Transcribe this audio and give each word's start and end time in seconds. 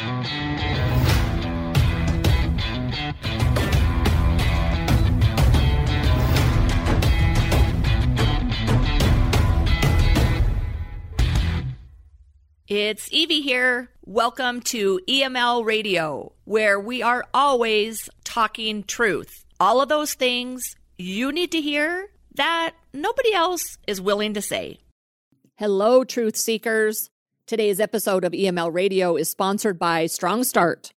It's 0.00 0.28
Evie 13.10 13.40
here. 13.40 13.90
Welcome 14.04 14.60
to 14.60 15.00
EML 15.08 15.64
Radio, 15.64 16.30
where 16.44 16.78
we 16.78 17.02
are 17.02 17.24
always 17.34 18.08
talking 18.22 18.84
truth. 18.84 19.44
All 19.58 19.80
of 19.80 19.88
those 19.88 20.14
things 20.14 20.76
you 20.96 21.32
need 21.32 21.50
to 21.50 21.60
hear 21.60 22.06
that 22.36 22.76
nobody 22.92 23.34
else 23.34 23.78
is 23.88 24.00
willing 24.00 24.34
to 24.34 24.42
say. 24.42 24.78
Hello, 25.56 26.04
truth 26.04 26.36
seekers. 26.36 27.10
Today's 27.48 27.80
episode 27.80 28.24
of 28.24 28.32
EML 28.32 28.74
Radio 28.74 29.16
is 29.16 29.30
sponsored 29.30 29.78
by 29.78 30.04
Strong 30.04 30.44
Start. 30.44 30.92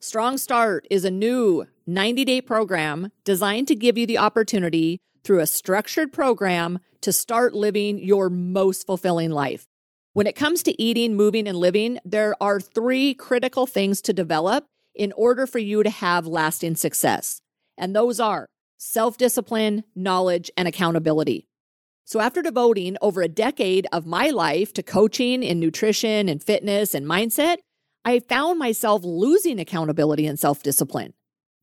Strong 0.00 0.38
Start 0.38 0.84
is 0.90 1.04
a 1.04 1.12
new 1.12 1.64
90 1.86 2.24
day 2.24 2.40
program 2.40 3.12
designed 3.22 3.68
to 3.68 3.76
give 3.76 3.96
you 3.96 4.04
the 4.04 4.18
opportunity 4.18 4.98
through 5.22 5.38
a 5.38 5.46
structured 5.46 6.12
program 6.12 6.80
to 7.02 7.12
start 7.12 7.54
living 7.54 8.00
your 8.00 8.28
most 8.28 8.84
fulfilling 8.84 9.30
life. 9.30 9.68
When 10.12 10.26
it 10.26 10.34
comes 10.34 10.64
to 10.64 10.82
eating, 10.82 11.14
moving, 11.14 11.46
and 11.46 11.56
living, 11.56 12.00
there 12.04 12.34
are 12.40 12.58
three 12.58 13.14
critical 13.14 13.68
things 13.68 14.02
to 14.02 14.12
develop 14.12 14.64
in 14.96 15.12
order 15.12 15.46
for 15.46 15.60
you 15.60 15.84
to 15.84 15.90
have 15.90 16.26
lasting 16.26 16.74
success. 16.74 17.40
And 17.78 17.94
those 17.94 18.18
are 18.18 18.48
self 18.76 19.18
discipline, 19.18 19.84
knowledge, 19.94 20.50
and 20.56 20.66
accountability. 20.66 21.46
So, 22.04 22.20
after 22.20 22.42
devoting 22.42 22.96
over 23.00 23.22
a 23.22 23.28
decade 23.28 23.86
of 23.92 24.06
my 24.06 24.30
life 24.30 24.72
to 24.74 24.82
coaching 24.82 25.42
in 25.42 25.60
nutrition 25.60 26.28
and 26.28 26.42
fitness 26.42 26.94
and 26.94 27.06
mindset, 27.06 27.58
I 28.04 28.18
found 28.18 28.58
myself 28.58 29.02
losing 29.04 29.60
accountability 29.60 30.26
and 30.26 30.38
self 30.38 30.62
discipline. 30.62 31.14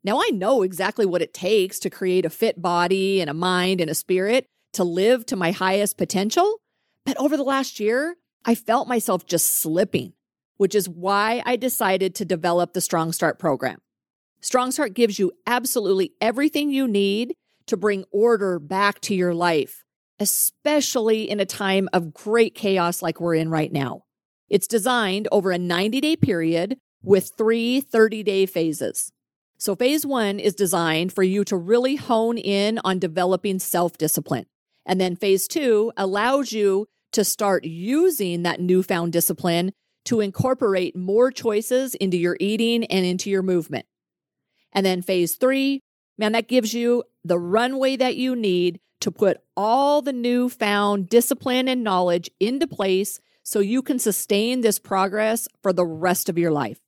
Now, 0.04 0.20
I 0.20 0.30
know 0.30 0.62
exactly 0.62 1.06
what 1.06 1.22
it 1.22 1.34
takes 1.34 1.80
to 1.80 1.90
create 1.90 2.26
a 2.26 2.30
fit 2.30 2.62
body 2.62 3.20
and 3.20 3.30
a 3.30 3.34
mind 3.34 3.82
and 3.82 3.90
a 3.90 3.96
spirit 3.96 4.46
to 4.74 4.84
live 4.84 5.26
to 5.28 5.36
my 5.36 5.52
highest 5.52 5.98
potential. 5.98 6.60
But 7.06 7.18
over 7.18 7.36
the 7.36 7.44
last 7.44 7.80
year, 7.80 8.16
I 8.46 8.56
felt 8.56 8.88
myself 8.88 9.26
just 9.26 9.50
slipping, 9.58 10.14
which 10.58 10.74
is 10.74 10.88
why 10.88 11.44
I 11.46 11.58
decided 11.58 12.16
to 12.16 12.26
develop 12.26 12.74
the 12.74 12.82
Strong 12.82 13.12
Start 13.12 13.40
program. 13.40 13.80
Strong 14.42 14.72
Start 14.72 14.94
gives 14.94 15.20
you 15.20 15.34
absolutely 15.46 16.14
everything 16.22 16.72
you 16.72 16.88
need 16.88 17.34
to 17.68 17.76
bring 17.76 18.06
order 18.12 18.58
back 18.58 19.02
to 19.02 19.14
your 19.16 19.34
life, 19.34 19.84
especially 20.20 21.30
in 21.30 21.40
a 21.40 21.46
time 21.46 21.90
of 21.94 22.14
great 22.14 22.56
chaos 22.56 23.02
like 23.02 23.20
we're 23.20 23.36
in 23.36 23.50
right 23.50 23.72
now. 23.72 24.04
It's 24.50 24.68
designed 24.68 25.28
over 25.32 25.52
a 25.52 25.58
90 25.58 26.02
day 26.02 26.16
period 26.16 26.78
with 27.04 27.32
three 27.38 27.82
30 27.82 28.24
day 28.24 28.46
phases. 28.46 29.12
So, 29.58 29.76
phase 29.76 30.06
one 30.06 30.40
is 30.40 30.56
designed 30.56 31.12
for 31.12 31.24
you 31.24 31.44
to 31.46 31.58
really 31.58 31.98
hone 31.98 32.38
in 32.38 32.80
on 32.84 33.00
developing 33.00 33.60
self 33.60 33.98
discipline. 33.98 34.46
And 34.86 35.00
then 35.00 35.16
phase 35.16 35.48
two 35.48 35.92
allows 35.98 36.52
you 36.52 36.88
to 37.12 37.24
start 37.24 37.66
using 37.66 38.44
that 38.44 38.62
newfound 38.62 39.14
discipline 39.14 39.72
to 40.06 40.22
incorporate 40.22 40.96
more 40.96 41.32
choices 41.32 41.94
into 41.96 42.18
your 42.18 42.38
eating 42.40 42.86
and 42.86 43.06
into 43.06 43.30
your 43.30 43.44
movement. 43.44 43.86
And 44.72 44.86
then 44.86 45.02
phase 45.02 45.36
three, 45.36 45.82
man, 46.18 46.32
that 46.32 46.48
gives 46.48 46.74
you 46.74 47.04
the 47.24 47.38
runway 47.38 47.98
that 47.98 48.16
you 48.16 48.36
need 48.36 48.80
to 49.02 49.12
put 49.12 49.38
all 49.56 50.02
the 50.02 50.14
newfound 50.14 51.10
discipline 51.10 51.68
and 51.68 51.84
knowledge 51.84 52.30
into 52.40 52.68
place 52.68 53.20
so 53.44 53.60
you 53.60 53.82
can 53.82 54.00
sustain 54.00 54.62
this 54.62 54.80
progress 54.80 55.48
for 55.62 55.74
the 55.74 55.86
rest 55.86 56.30
of 56.30 56.38
your 56.38 56.52
life. 56.52 56.80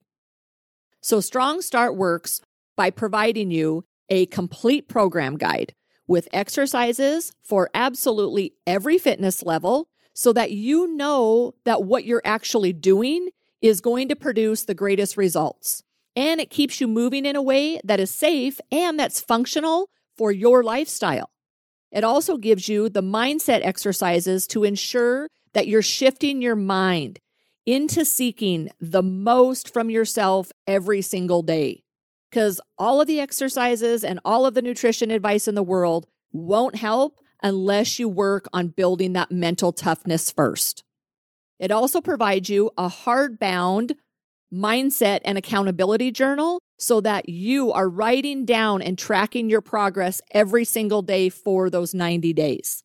So, 1.02 1.20
Strong 1.20 1.62
Start 1.62 1.96
works 1.96 2.42
by 2.78 2.90
providing 2.90 3.50
you 3.50 3.86
a 4.10 4.28
complete 4.28 4.88
program 4.88 5.38
guide 5.38 5.74
with 6.08 6.28
exercises 6.34 7.32
for 7.44 7.70
absolutely 7.74 8.54
every 8.68 8.98
fitness 8.98 9.42
level 9.44 9.88
so 10.14 10.34
that 10.34 10.52
you 10.52 10.96
know 10.96 11.54
that 11.64 11.84
what 11.84 12.06
you're 12.06 12.22
actually 12.26 12.74
doing 12.74 13.30
is 13.62 13.82
going 13.82 14.10
to 14.10 14.16
produce 14.16 14.66
the 14.66 14.74
greatest 14.74 15.16
results. 15.16 15.84
And 16.16 16.42
it 16.42 16.50
keeps 16.50 16.82
you 16.82 16.88
moving 16.88 17.26
in 17.26 17.36
a 17.36 17.42
way 17.42 17.80
that 17.84 18.00
is 18.00 18.12
safe 18.12 18.60
and 18.72 19.00
that's 19.00 19.22
functional 19.22 19.90
for 20.18 20.32
your 20.32 20.64
lifestyle. 20.64 21.30
It 21.92 22.04
also 22.04 22.38
gives 22.38 22.68
you 22.70 22.90
the 22.90 23.04
mindset 23.04 23.66
exercises 23.66 24.48
to 24.48 24.64
ensure 24.64 25.28
that 25.54 25.68
you're 25.68 25.82
shifting 25.82 26.42
your 26.42 26.56
mind 26.56 27.20
into 27.66 28.06
seeking 28.06 28.70
the 28.80 29.04
most 29.04 29.74
from 29.74 29.90
yourself 29.90 30.52
every 30.66 31.02
single 31.02 31.42
day. 31.42 31.84
Because 32.30 32.62
all 32.78 33.02
of 33.02 33.08
the 33.08 33.20
exercises 33.20 34.04
and 34.04 34.20
all 34.24 34.46
of 34.46 34.54
the 34.54 34.62
nutrition 34.62 35.12
advice 35.12 35.48
in 35.48 35.56
the 35.56 35.64
world 35.64 36.08
won't 36.32 36.76
help 36.76 37.20
unless 37.44 38.00
you 38.00 38.08
work 38.08 38.48
on 38.54 38.70
building 38.70 39.14
that 39.14 39.32
mental 39.32 39.74
toughness 39.74 40.32
first. 40.32 40.84
It 41.60 41.72
also 41.72 42.00
provides 42.00 42.50
you 42.50 42.72
a 42.78 42.88
hardbound 42.88 43.96
mindset 44.54 45.20
and 45.26 45.38
accountability 45.38 46.12
journal 46.12 46.62
so 46.82 47.00
that 47.00 47.30
you 47.30 47.72
are 47.72 47.88
writing 47.88 48.44
down 48.44 48.82
and 48.82 48.98
tracking 48.98 49.52
your 49.52 49.62
progress 49.62 50.20
every 50.32 50.66
single 50.66 51.04
day 51.04 51.30
for 51.30 51.70
those 51.70 51.94
90 51.94 52.34
days. 52.34 52.84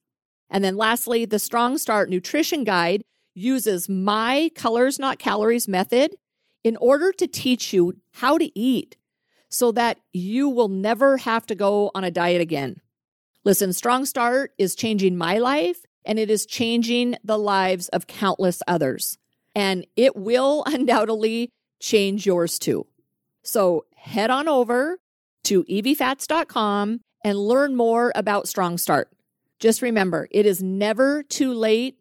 And 0.51 0.63
then 0.63 0.77
lastly, 0.77 1.25
the 1.25 1.39
Strong 1.39 1.79
Start 1.79 2.11
Nutrition 2.11 2.63
Guide 2.63 3.05
uses 3.35 3.89
my 3.89 4.51
colors, 4.55 4.99
not 4.99 5.19
calories 5.19 5.67
method 5.67 6.15
in 6.63 6.77
order 6.77 7.11
to 7.13 7.27
teach 7.27 7.73
you 7.73 7.95
how 8.13 8.37
to 8.37 8.57
eat 8.59 8.99
so 9.49 9.73
that 9.73 9.99
you 10.13 10.51
will 10.51 10.69
never 10.69 11.17
have 11.17 11.47
to 11.47 11.55
go 11.55 11.91
on 11.95 12.05
a 12.05 12.11
diet 12.11 12.43
again. 12.43 12.83
Listen, 13.45 13.73
Strong 13.73 14.05
Start 14.05 14.53
is 14.59 14.75
changing 14.75 15.17
my 15.17 15.39
life 15.39 15.79
and 16.05 16.19
it 16.19 16.29
is 16.29 16.45
changing 16.45 17.17
the 17.25 17.39
lives 17.39 17.89
of 17.89 18.07
countless 18.07 18.63
others. 18.69 19.17
And 19.55 19.87
it 19.97 20.17
will 20.17 20.65
undoubtedly 20.67 21.49
change 21.81 22.27
yours 22.27 22.59
too. 22.59 22.87
So 23.47 23.85
head 23.95 24.29
on 24.31 24.49
over 24.49 24.99
to 25.45 25.63
eviefats.com 25.65 27.01
and 27.25 27.39
learn 27.39 27.77
more 27.77 28.13
about 28.17 28.49
Strong 28.49 28.79
Start. 28.79 29.09
Just 29.61 29.83
remember, 29.83 30.27
it 30.33 30.47
is 30.47 30.63
never 30.63 31.23
too 31.23 31.55
late 31.55 31.97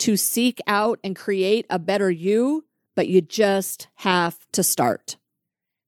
to 0.00 0.16
seek 0.16 0.60
out 0.66 0.98
and 1.04 1.14
create 1.14 1.66
a 1.70 1.78
better 1.78 2.10
you, 2.10 2.64
but 2.96 3.06
you 3.06 3.20
just 3.20 3.86
have 3.96 4.38
to 4.52 4.64
start. 4.64 5.16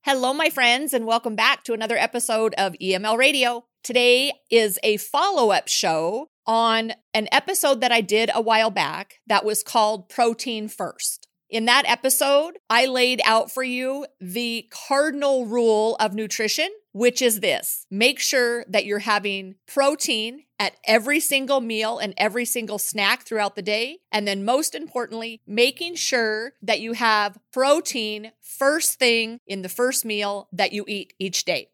Hello, 0.03 0.33
my 0.33 0.49
friends, 0.49 0.93
and 0.93 1.05
welcome 1.05 1.35
back 1.35 1.63
to 1.65 1.73
another 1.73 1.97
episode 1.97 2.53
of 2.57 2.73
EML 2.81 3.17
Radio. 3.17 3.65
Today 3.83 4.31
is 4.49 4.79
a 4.81 4.95
follow 4.95 5.51
up 5.51 5.67
show 5.67 6.29
on 6.47 6.93
an 7.13 7.27
episode 7.33 7.81
that 7.81 7.91
I 7.91 7.99
did 7.99 8.31
a 8.33 8.41
while 8.41 8.71
back 8.71 9.19
that 9.27 9.43
was 9.43 9.61
called 9.61 10.07
Protein 10.07 10.69
First. 10.69 11.27
In 11.51 11.65
that 11.65 11.83
episode, 11.85 12.59
I 12.69 12.85
laid 12.85 13.21
out 13.25 13.51
for 13.51 13.61
you 13.61 14.05
the 14.21 14.69
cardinal 14.69 15.45
rule 15.45 15.97
of 15.99 16.13
nutrition, 16.13 16.69
which 16.93 17.21
is 17.21 17.41
this 17.41 17.85
make 17.91 18.21
sure 18.21 18.63
that 18.69 18.85
you're 18.85 18.99
having 18.99 19.55
protein 19.67 20.45
at 20.57 20.77
every 20.85 21.19
single 21.19 21.59
meal 21.59 21.97
and 21.97 22.13
every 22.15 22.45
single 22.45 22.77
snack 22.77 23.23
throughout 23.23 23.57
the 23.57 23.61
day. 23.61 23.97
And 24.13 24.25
then, 24.25 24.45
most 24.45 24.73
importantly, 24.75 25.41
making 25.45 25.95
sure 25.95 26.53
that 26.61 26.79
you 26.79 26.93
have 26.93 27.37
protein 27.51 28.31
first 28.39 28.97
thing 28.97 29.41
in 29.45 29.61
the 29.61 29.67
first 29.67 30.05
meal 30.05 30.47
that 30.53 30.71
you 30.71 30.85
eat 30.87 31.13
each 31.19 31.43
day. 31.43 31.67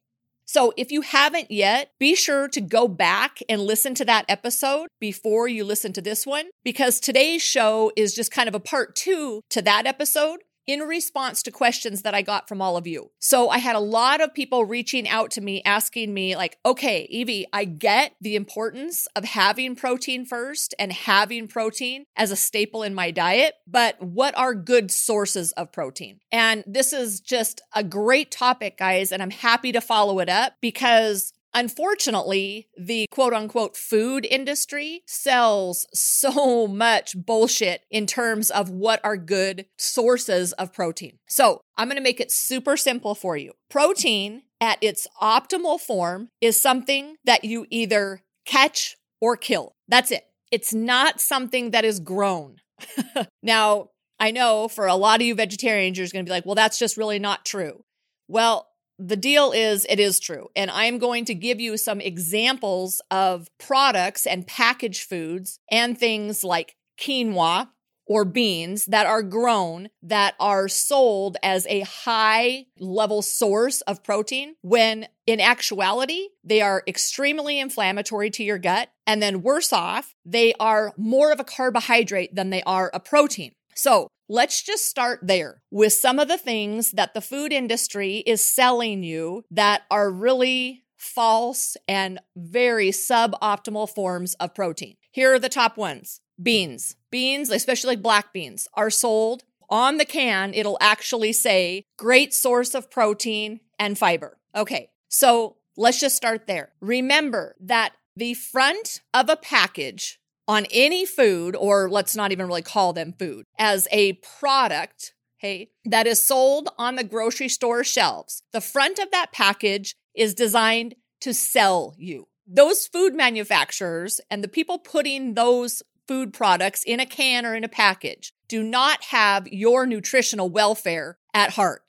So 0.48 0.74
if 0.78 0.92
you 0.94 1.02
haven't 1.02 1.52
yet, 1.52 1.92
be 2.00 2.16
sure 2.16 2.48
to 2.48 2.62
go 2.62 2.88
back 2.88 3.40
and 3.50 3.62
listen 3.62 3.94
to 3.96 4.06
that 4.06 4.24
episode 4.30 4.88
before 4.98 5.50
you 5.50 5.66
listen 5.66 5.92
to 5.94 6.02
this 6.02 6.26
one, 6.26 6.46
because 6.64 7.02
today's 7.02 7.42
show 7.42 7.92
is 7.98 8.16
just 8.16 8.32
kind 8.32 8.48
of 8.48 8.56
a 8.56 8.60
part 8.60 8.96
two 8.96 9.42
to 9.50 9.62
that 9.64 9.86
episode 9.86 10.40
in 10.68 10.82
response 10.82 11.42
to 11.44 11.52
questions 11.52 12.02
that 12.02 12.14
I 12.14 12.22
got 12.22 12.48
from 12.48 12.62
all 12.62 12.78
of 12.78 12.86
you. 12.86 13.12
So 13.20 13.50
I 13.50 13.58
had 13.58 13.76
a 13.76 13.80
lot 13.80 14.22
of 14.22 14.34
people 14.34 14.66
reaching 14.66 15.08
out 15.08 15.32
to 15.32 15.42
me 15.42 15.64
asking 15.64 16.14
me, 16.14 16.36
like, 16.36 16.58
okay, 16.66 17.08
Evie, 17.10 17.48
I 17.54 17.64
get 17.64 18.14
the 18.20 18.36
importance 18.36 19.08
of 19.16 19.24
having 19.24 19.76
protein 19.76 20.26
first 20.26 20.76
and 20.78 20.92
having 20.92 21.48
protein 21.48 22.06
as 22.16 22.32
a 22.32 22.36
staple 22.36 22.84
in 22.84 22.94
my 22.94 23.12
diet, 23.12 23.56
but 23.66 24.02
what 24.02 24.38
are 24.38 24.54
good 24.54 24.92
sources 24.92 25.54
of 25.54 25.72
protein? 25.72 26.20
And 26.32 26.64
this 26.68 26.92
is 26.92 27.22
just 27.22 27.62
a 27.74 27.84
great 27.84 28.30
topic, 28.30 28.78
guys, 28.78 29.12
and 29.12 29.24
I'm 29.24 29.32
happy 29.32 29.72
to 29.72 29.82
follow 29.82 30.20
it 30.20 30.30
up 30.30 30.54
because 30.62 31.32
Unfortunately, 31.58 32.68
the 32.78 33.08
quote 33.10 33.34
unquote 33.34 33.76
food 33.76 34.28
industry 34.30 35.02
sells 35.08 35.88
so 35.92 36.68
much 36.86 37.16
bullshit 37.18 37.82
in 37.90 38.06
terms 38.06 38.52
of 38.52 38.70
what 38.70 39.04
are 39.04 39.18
good 39.18 39.66
sources 39.76 40.54
of 40.54 40.72
protein. 40.72 41.18
So 41.28 41.62
I'm 41.76 41.88
going 41.88 41.98
to 41.98 42.04
make 42.04 42.20
it 42.20 42.32
super 42.32 42.78
simple 42.78 43.16
for 43.16 43.36
you. 43.36 43.54
Protein 43.72 44.44
at 44.62 44.78
its 44.84 45.08
optimal 45.20 45.80
form 45.80 46.30
is 46.42 46.62
something 46.62 47.16
that 47.26 47.44
you 47.44 47.66
either 47.72 48.22
catch 48.46 48.96
or 49.20 49.36
kill. 49.36 49.74
That's 49.88 50.12
it. 50.12 50.26
It's 50.52 50.76
not 50.76 51.20
something 51.20 51.72
that 51.72 51.84
is 51.84 52.00
grown. 52.00 52.58
now, 53.42 53.90
I 54.20 54.30
know 54.30 54.68
for 54.68 54.86
a 54.86 54.96
lot 54.96 55.22
of 55.22 55.26
you 55.26 55.34
vegetarians, 55.34 55.98
you're 55.98 56.08
going 56.08 56.24
to 56.24 56.30
be 56.30 56.34
like, 56.34 56.46
well, 56.46 56.54
that's 56.54 56.78
just 56.78 56.98
really 56.98 57.18
not 57.18 57.46
true. 57.46 57.84
Well, 58.28 58.67
the 59.00 59.16
deal 59.16 59.52
is 59.52 59.86
it 59.90 60.00
is 60.00 60.20
true. 60.20 60.50
And 60.56 60.72
I'm 60.72 60.98
going 60.98 61.26
to 61.26 61.36
give 61.36 61.60
you 61.60 61.78
some 61.78 62.02
examples 62.02 63.02
of 63.12 63.48
products 63.58 64.26
and 64.26 64.48
packaged 64.48 65.08
foods 65.08 65.60
and 65.72 65.98
things 65.98 66.44
like 66.44 66.76
quinoa 67.00 67.70
or 68.08 68.26
beans 68.26 68.86
that 68.86 69.06
are 69.06 69.22
grown 69.22 69.90
that 70.02 70.34
are 70.40 70.68
sold 70.68 71.38
as 71.44 71.68
a 71.68 71.82
high 71.82 72.66
level 72.80 73.22
source 73.22 73.82
of 73.82 74.04
protein 74.04 74.56
when 74.62 75.08
in 75.26 75.42
actuality 75.42 76.30
they 76.44 76.62
are 76.62 76.84
extremely 76.88 77.60
inflammatory 77.60 78.30
to 78.30 78.44
your 78.44 78.58
gut. 78.58 78.90
And 79.06 79.22
then 79.22 79.42
worse 79.42 79.72
off, 79.72 80.16
they 80.26 80.54
are 80.60 80.94
more 80.98 81.32
of 81.32 81.40
a 81.40 81.46
carbohydrate 81.46 82.34
than 82.34 82.50
they 82.50 82.64
are 82.64 82.90
a 82.94 83.00
protein. 83.00 83.52
So 83.78 84.08
let's 84.28 84.64
just 84.64 84.88
start 84.88 85.20
there 85.22 85.62
with 85.70 85.94
some 85.94 86.18
of 86.18 86.28
the 86.28 86.40
things 86.40 86.92
that 86.94 87.14
the 87.14 87.22
food 87.22 87.54
industry 87.54 88.18
is 88.26 88.42
selling 88.42 89.04
you 89.04 89.44
that 89.52 89.84
are 89.92 90.12
really 90.12 90.84
false 90.96 91.78
and 91.88 92.20
very 92.36 92.90
suboptimal 92.90 93.88
forms 93.88 94.34
of 94.36 94.56
protein. 94.56 94.96
Here 95.12 95.32
are 95.32 95.40
the 95.40 95.48
top 95.48 95.78
ones 95.78 96.22
beans. 96.42 96.96
Beans, 97.12 97.52
especially 97.52 97.96
black 97.96 98.34
beans, 98.34 98.68
are 98.74 98.90
sold 98.90 99.44
on 99.70 99.98
the 99.98 100.06
can. 100.06 100.56
It'll 100.56 100.78
actually 100.82 101.34
say 101.34 101.84
great 101.98 102.34
source 102.34 102.74
of 102.74 102.90
protein 102.90 103.60
and 103.78 103.98
fiber. 103.98 104.40
Okay, 104.56 104.90
so 105.08 105.58
let's 105.76 106.00
just 106.00 106.16
start 106.16 106.48
there. 106.48 106.74
Remember 106.82 107.56
that 107.60 107.94
the 108.16 108.34
front 108.34 109.02
of 109.14 109.30
a 109.30 109.36
package 109.36 110.20
on 110.48 110.66
any 110.72 111.06
food, 111.06 111.56
or 111.56 111.90
let's 111.90 112.16
not 112.16 112.32
even 112.32 112.48
really 112.48 112.62
call 112.62 112.94
them 112.94 113.14
food, 113.18 113.46
as 113.60 113.88
a 113.92 114.14
product, 114.40 115.14
hey, 115.38 115.70
that 115.86 116.08
is 116.08 116.24
sold 116.24 116.70
on 116.78 116.96
the 116.96 117.04
grocery 117.04 117.50
store 117.50 117.84
shelves. 117.84 118.42
The 118.54 118.62
front 118.62 119.00
of 119.00 119.12
that 119.12 119.32
package 119.32 119.96
is 120.16 120.34
designed 120.34 120.96
to 121.22 121.34
sell 121.34 121.96
you. 121.98 122.28
Those 122.48 122.88
food 122.88 123.14
manufacturers 123.14 124.22
and 124.32 124.44
the 124.44 124.48
people 124.48 124.80
putting 124.80 125.34
those 125.34 125.84
food 126.08 126.32
products 126.32 126.84
in 126.84 127.00
a 127.00 127.06
can 127.06 127.46
or 127.46 127.54
in 127.54 127.66
a 127.66 127.70
package 127.70 128.32
do 128.48 128.64
not 128.64 129.04
have 129.06 129.48
your 129.48 129.86
nutritional 129.86 130.50
welfare 130.50 131.18
at 131.34 131.52
heart. 131.52 131.84